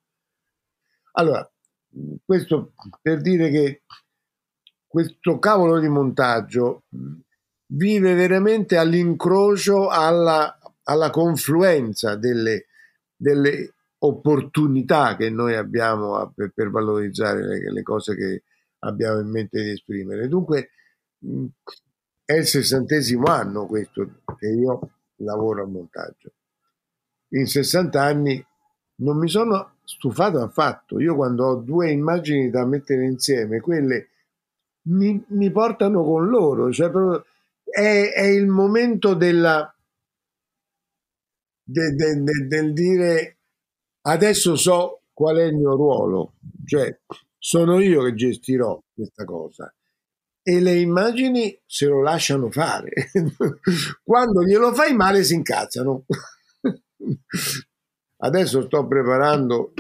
[1.12, 1.49] Allora,
[2.25, 3.83] questo per dire che
[4.87, 6.85] questo cavolo di montaggio
[7.66, 12.66] vive veramente all'incrocio alla alla confluenza delle,
[13.14, 18.42] delle opportunità che noi abbiamo a, per, per, valorizzare le, le, cose che
[18.81, 20.29] abbiamo in mente di esprimere.
[20.29, 20.71] Dunque
[22.24, 26.32] è il sessantesimo anno questo che io lavoro a montaggio.
[27.30, 28.44] In 60 anni
[28.96, 31.00] non mi sono stufato affatto.
[31.00, 34.08] Io quando ho due immagini da mettere insieme, quelle
[34.88, 36.72] mi, mi portano con loro.
[36.72, 36.90] Cioè,
[37.64, 39.74] è, è il momento della
[41.64, 43.38] de, de, de, del dire
[44.02, 46.98] adesso so qual è il mio ruolo, cioè
[47.38, 49.72] sono io che gestirò questa cosa.
[50.44, 53.11] E le immagini se lo lasciano fare.
[54.02, 56.05] Quando glielo fai male si incazzano.
[58.24, 59.72] Adesso sto preparando,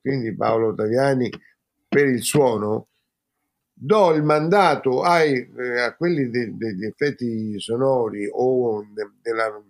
[0.00, 1.30] quindi Paolo Ottaviani,
[1.88, 2.88] per il suono,
[3.72, 9.60] do il mandato ai, eh, a quelli degli effetti sonori o de, della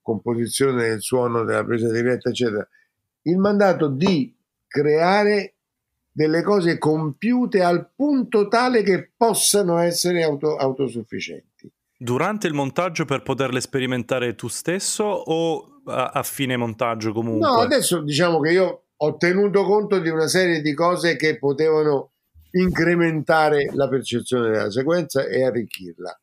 [0.00, 2.66] composizione del suono, della presa diretta, eccetera,
[3.22, 4.36] il mandato di
[4.66, 5.54] creare
[6.12, 11.72] delle cose compiute al punto tale che possano essere auto, autosufficienti.
[11.96, 17.48] Durante il montaggio per poterle sperimentare tu stesso o a, a fine montaggio comunque?
[17.48, 22.10] No, adesso diciamo che io ho tenuto conto di una serie di cose che potevano
[22.52, 26.20] incrementare la percezione della sequenza e arricchirla.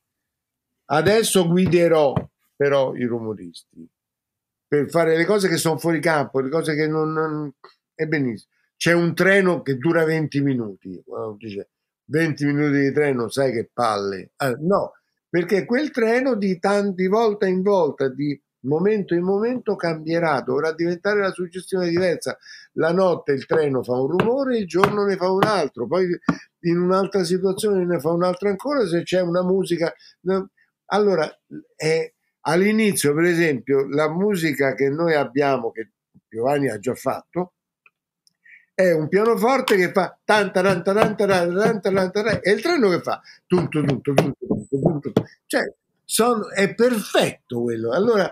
[0.91, 2.13] Adesso guiderò
[2.55, 3.89] però i rumoristi
[4.67, 7.51] per fare le cose che sono fuori campo, le cose che non, non...
[7.95, 8.51] è benissimo.
[8.79, 11.03] C'è un treno che dura 20 minuti,
[11.37, 11.69] dice
[12.05, 14.31] 20 minuti di treno, sai che palle.
[14.37, 14.93] Ah, no,
[15.27, 21.19] perché quel treno di tanti volta in volta, di momento in momento cambierà, dovrà diventare
[21.19, 22.37] la suggestione diversa.
[22.75, 26.07] La notte il treno fa un rumore, il giorno ne fa un altro, poi
[26.61, 29.93] in un'altra situazione ne fa un altro ancora, se c'è una musica...
[30.91, 31.29] Allora,
[31.75, 35.91] è, All'inizio, per esempio, la musica che noi abbiamo, che
[36.29, 37.55] Giovanni ha già fatto,
[38.81, 43.21] è un pianoforte che fa tan tan tan tan tan e il treno che fa
[43.45, 44.33] tum tum tum
[45.45, 45.73] cioè
[46.05, 48.31] son, è perfetto quello allora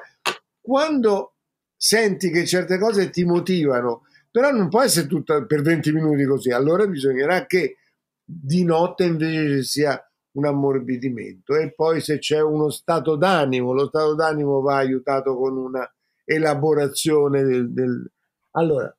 [0.61, 1.33] quando
[1.75, 6.51] senti che certe cose ti motivano però non può essere tutta per 20 minuti così
[6.51, 7.79] allora bisognerà che
[8.23, 14.13] di notte invece sia un ammorbidimento e poi se c'è uno stato d'animo, lo stato
[14.13, 15.89] d'animo va aiutato con una
[16.23, 18.11] elaborazione del, del...
[18.51, 18.95] Allora,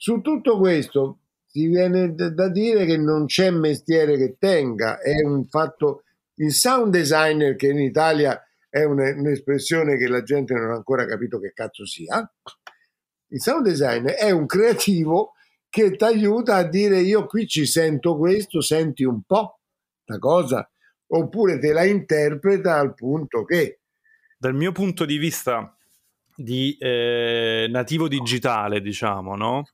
[0.00, 5.44] su tutto questo si viene da dire che non c'è mestiere che tenga, è un
[5.46, 11.04] fatto il sound designer che in Italia è un'espressione che la gente non ha ancora
[11.04, 12.32] capito che cazzo sia.
[13.30, 15.32] Il sound designer è un creativo
[15.68, 19.58] che ti aiuta a dire io qui ci sento questo, senti un po'
[20.04, 20.70] la cosa,
[21.08, 23.80] oppure te la interpreta al punto che...
[24.38, 25.76] Dal mio punto di vista
[26.40, 29.64] di eh, nativo digitale, diciamo, no?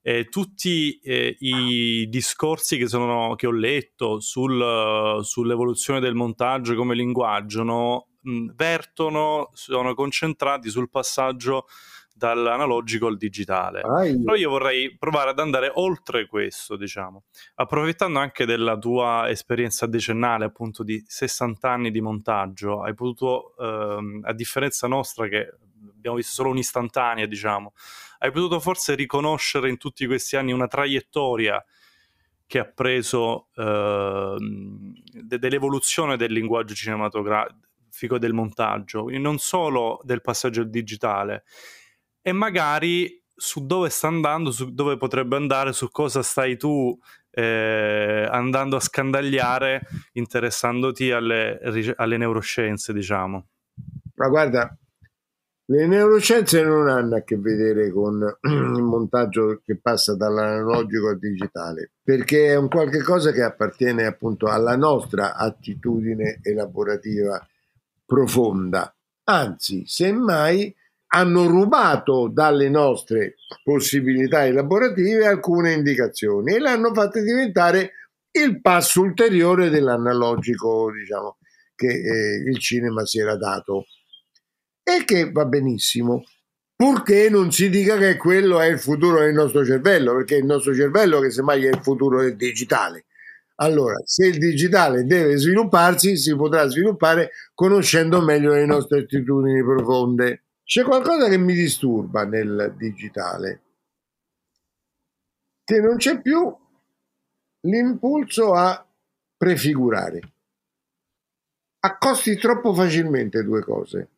[0.00, 6.94] Eh, tutti eh, i discorsi che, sono, che ho letto sul, sull'evoluzione del montaggio come
[6.94, 8.06] linguaggio no?
[8.22, 11.66] Mh, vertono, sono concentrati sul passaggio
[12.14, 13.82] dall'analogico al digitale.
[13.82, 17.24] Ah, Però io vorrei provare ad andare oltre questo, diciamo,
[17.56, 24.20] approfittando anche della tua esperienza decennale, appunto di 60 anni di montaggio, hai potuto, ehm,
[24.24, 25.56] a differenza nostra che
[26.00, 27.74] abbiamo visto solo un'istantanea, diciamo,
[28.18, 31.62] hai potuto forse riconoscere in tutti questi anni una traiettoria
[32.46, 40.20] che ha preso eh, de- dell'evoluzione del linguaggio cinematografico e del montaggio, non solo del
[40.20, 41.44] passaggio al digitale,
[42.22, 46.98] e magari su dove sta andando, su dove potrebbe andare, su cosa stai tu
[47.30, 49.82] eh, andando a scandagliare,
[50.12, 51.60] interessandoti alle,
[51.96, 53.46] alle neuroscienze, diciamo.
[54.16, 54.76] Ma guarda,
[55.70, 61.92] le neuroscienze non hanno a che vedere con il montaggio che passa dall'analogico al digitale,
[62.02, 67.46] perché è un qualche cosa che appartiene appunto alla nostra attitudine elaborativa
[68.04, 68.92] profonda.
[69.24, 70.74] Anzi, semmai
[71.12, 77.92] hanno rubato dalle nostre possibilità elaborative alcune indicazioni e le hanno fatte diventare
[78.32, 81.38] il passo ulteriore dell'analogico, diciamo,
[81.76, 83.86] che eh, il cinema si era dato.
[84.82, 86.24] E che va benissimo,
[86.74, 90.74] purché non si dica che quello è il futuro del nostro cervello, perché il nostro
[90.74, 93.04] cervello che semmai è il futuro del digitale.
[93.56, 100.44] Allora, se il digitale deve svilupparsi, si potrà sviluppare conoscendo meglio le nostre attitudini profonde.
[100.64, 103.62] C'è qualcosa che mi disturba nel digitale,
[105.62, 106.56] che non c'è più
[107.62, 108.86] l'impulso a
[109.36, 110.20] prefigurare.
[111.80, 114.08] Accosti troppo facilmente due cose.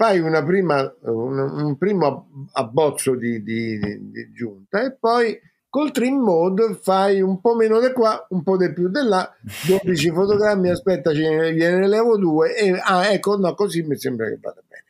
[0.00, 3.78] Fai una prima, un, un primo abbozzo di, di,
[4.10, 5.38] di giunta e poi
[5.68, 9.30] col trim mode fai un po' meno di qua, un po' di più di là,
[9.66, 14.38] 12 fotogrammi, aspetta, ce ne levo due e ah, ecco, no, così mi sembra che
[14.40, 14.84] vada bene.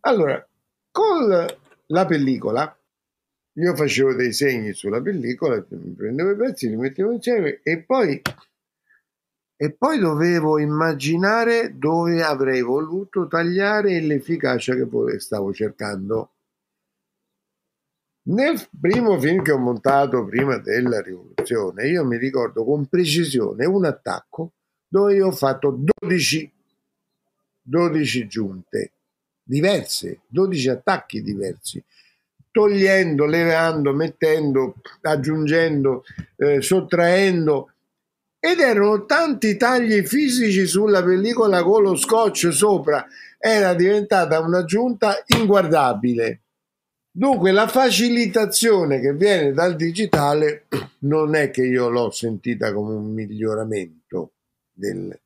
[0.00, 0.48] Allora,
[0.90, 1.46] con
[1.88, 2.74] la pellicola,
[3.52, 5.62] io facevo dei segni sulla pellicola,
[5.94, 8.22] prendevo i pezzi, li mettevo insieme e poi,
[9.56, 14.86] e poi dovevo immaginare dove avrei voluto tagliare l'efficacia che
[15.18, 16.30] stavo cercando.
[18.26, 23.84] Nel primo film che ho montato prima della rivoluzione, io mi ricordo con precisione un
[23.84, 24.52] attacco
[24.88, 26.52] dove io ho fatto 12,
[27.60, 28.92] 12 giunte
[29.42, 31.82] diverse, 12 attacchi diversi,
[32.50, 36.04] togliendo, levando, mettendo, aggiungendo,
[36.36, 37.73] eh, sottraendo.
[38.46, 43.06] Ed erano tanti tagli fisici sulla pellicola con lo scotch sopra,
[43.38, 46.42] era diventata un'aggiunta inguardabile.
[47.10, 50.66] Dunque la facilitazione che viene dal digitale
[51.08, 54.32] non è che io l'ho sentita come un miglioramento
[54.70, 55.18] del,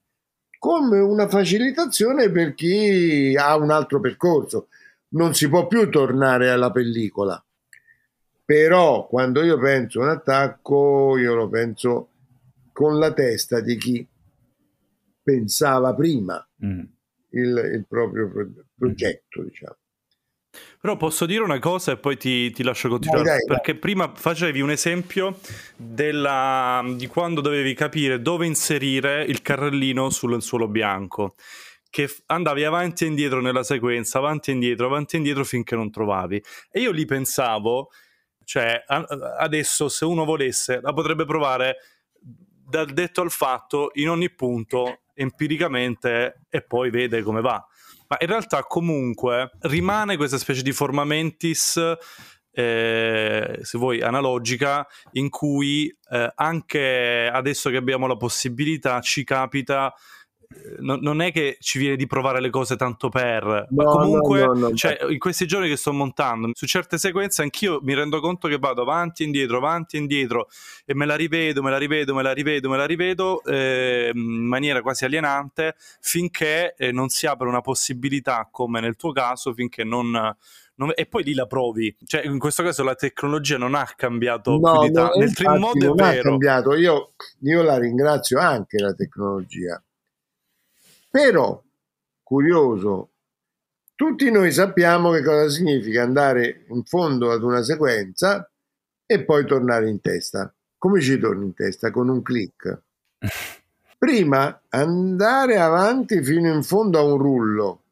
[0.57, 4.69] come una facilitazione per chi ha un altro percorso.
[5.09, 7.45] Non si può più tornare alla pellicola.
[8.45, 12.11] Però quando io penso un attacco, io lo penso
[12.79, 14.09] con la testa di chi
[15.21, 16.81] pensava prima mm.
[17.31, 18.31] il, il, proprio
[18.73, 19.77] progetto, diciamo.
[20.81, 23.25] Però posso dire una cosa e poi ti, ti lascio continuare.
[23.25, 23.81] Dai, dai, perché dai.
[23.81, 25.41] prima facevi un esempio
[25.75, 31.35] della, di quando dovevi capire dove inserire il carrellino sul suolo bianco.
[31.91, 35.91] Che andavi avanti e indietro nella sequenza, avanti e indietro, avanti e indietro finché non
[35.91, 36.41] trovavi.
[36.71, 37.89] E io lì pensavo,
[38.45, 41.79] cioè adesso se uno volesse la potrebbe provare
[42.69, 47.65] dal detto al fatto in ogni punto empiricamente e poi vede come va.
[48.09, 51.81] Ma in realtà comunque rimane questa specie di forma mentis
[52.51, 59.95] eh, se vuoi, analogica, in cui eh, anche adesso che abbiamo la possibilità ci capita
[60.81, 64.45] non, non è che ci viene di provare le cose tanto per, no, ma comunque
[64.45, 68.21] no, no, cioè, in questi giorni che sto montando, su certe sequenze anch'io mi rendo
[68.21, 70.49] conto che vado avanti e indietro, avanti e indietro
[70.85, 74.47] e me la rivedo, me la rivedo, me la rivedo, me la rivedo eh, in
[74.47, 79.85] maniera quasi alienante finché eh, non si apre una possibilità come nel tuo caso, finché
[79.85, 80.37] non
[80.95, 81.95] e poi lì la provi.
[82.05, 85.19] Cioè, in questo caso la tecnologia non ha cambiato no, più di tanto.
[85.19, 86.29] Nel primo modo non è ha vero.
[86.29, 86.75] cambiato.
[86.77, 89.83] Io, io, la ringrazio anche la tecnologia.
[91.11, 91.63] Però,
[92.23, 93.11] curioso,
[93.95, 98.49] tutti noi sappiamo che cosa significa andare in fondo ad una sequenza
[99.05, 100.55] e poi tornare in testa.
[100.77, 101.91] Come ci torni in testa?
[101.91, 102.83] Con un clic.
[103.99, 107.83] Prima andare avanti fino in fondo a un rullo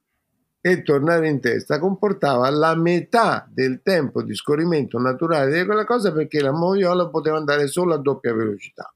[0.61, 6.13] e tornare in testa comportava la metà del tempo di scorrimento naturale di quella cosa
[6.13, 8.93] perché la moviola poteva andare solo a doppia velocità.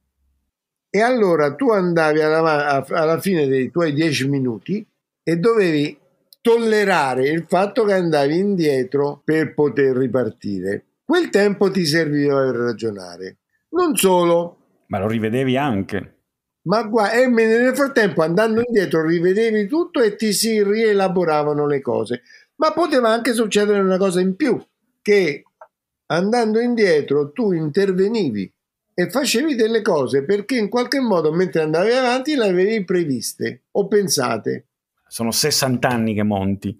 [0.90, 4.84] E allora tu andavi alla, alla fine dei tuoi dieci minuti
[5.22, 5.96] e dovevi
[6.40, 10.84] tollerare il fatto che andavi indietro per poter ripartire.
[11.04, 13.36] Quel tempo ti serviva per ragionare.
[13.70, 14.56] Non solo.
[14.86, 16.14] Ma lo rivedevi anche.
[16.62, 22.22] Ma guarda, e nel frattempo andando indietro rivedevi tutto e ti si rielaboravano le cose.
[22.56, 24.60] Ma poteva anche succedere una cosa in più,
[25.00, 25.44] che
[26.06, 28.52] andando indietro tu intervenivi
[29.00, 33.88] e facevi delle cose perché in qualche modo mentre andavi avanti le avevi previste o
[33.88, 34.66] pensate.
[35.08, 36.76] Sono 60 anni che monti.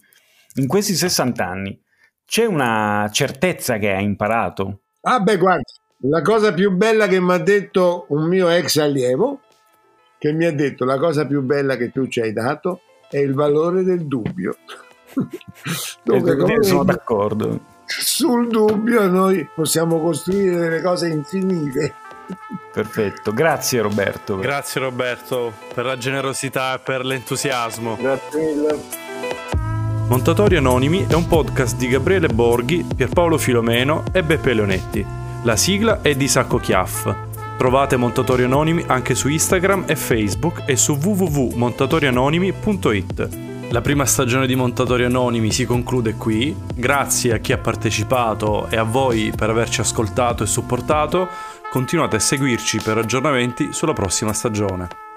[0.57, 1.83] in questi 60 anni
[2.27, 4.83] c'è una certezza che hai imparato?
[5.01, 5.63] Ah beh, guarda,
[6.03, 9.41] la cosa più bella che mi ha detto un mio ex allievo,
[10.19, 13.33] che mi ha detto la cosa più bella che tu ci hai dato è il
[13.33, 14.59] valore del dubbio.
[16.05, 17.79] Dove, sono d'accordo.
[17.87, 21.95] Sul dubbio noi possiamo costruire delle cose infinite.
[22.73, 24.37] Perfetto, grazie Roberto.
[24.39, 27.97] Grazie Roberto per la generosità e per l'entusiasmo.
[27.97, 28.79] Grazie mille.
[30.09, 35.07] Montatori Anonimi è un podcast di Gabriele Borghi, Pierpaolo Filomeno e Beppe Leonetti.
[35.45, 37.15] La sigla è di Sacco Chiaff.
[37.57, 43.49] Trovate Montatori Anonimi anche su Instagram e Facebook e su www.montatorianonimi.it.
[43.71, 46.57] La prima stagione di Montatori Anonimi si conclude qui.
[46.75, 51.29] Grazie a chi ha partecipato e a voi per averci ascoltato e supportato.
[51.71, 55.10] Continuate a seguirci per aggiornamenti sulla prossima stagione.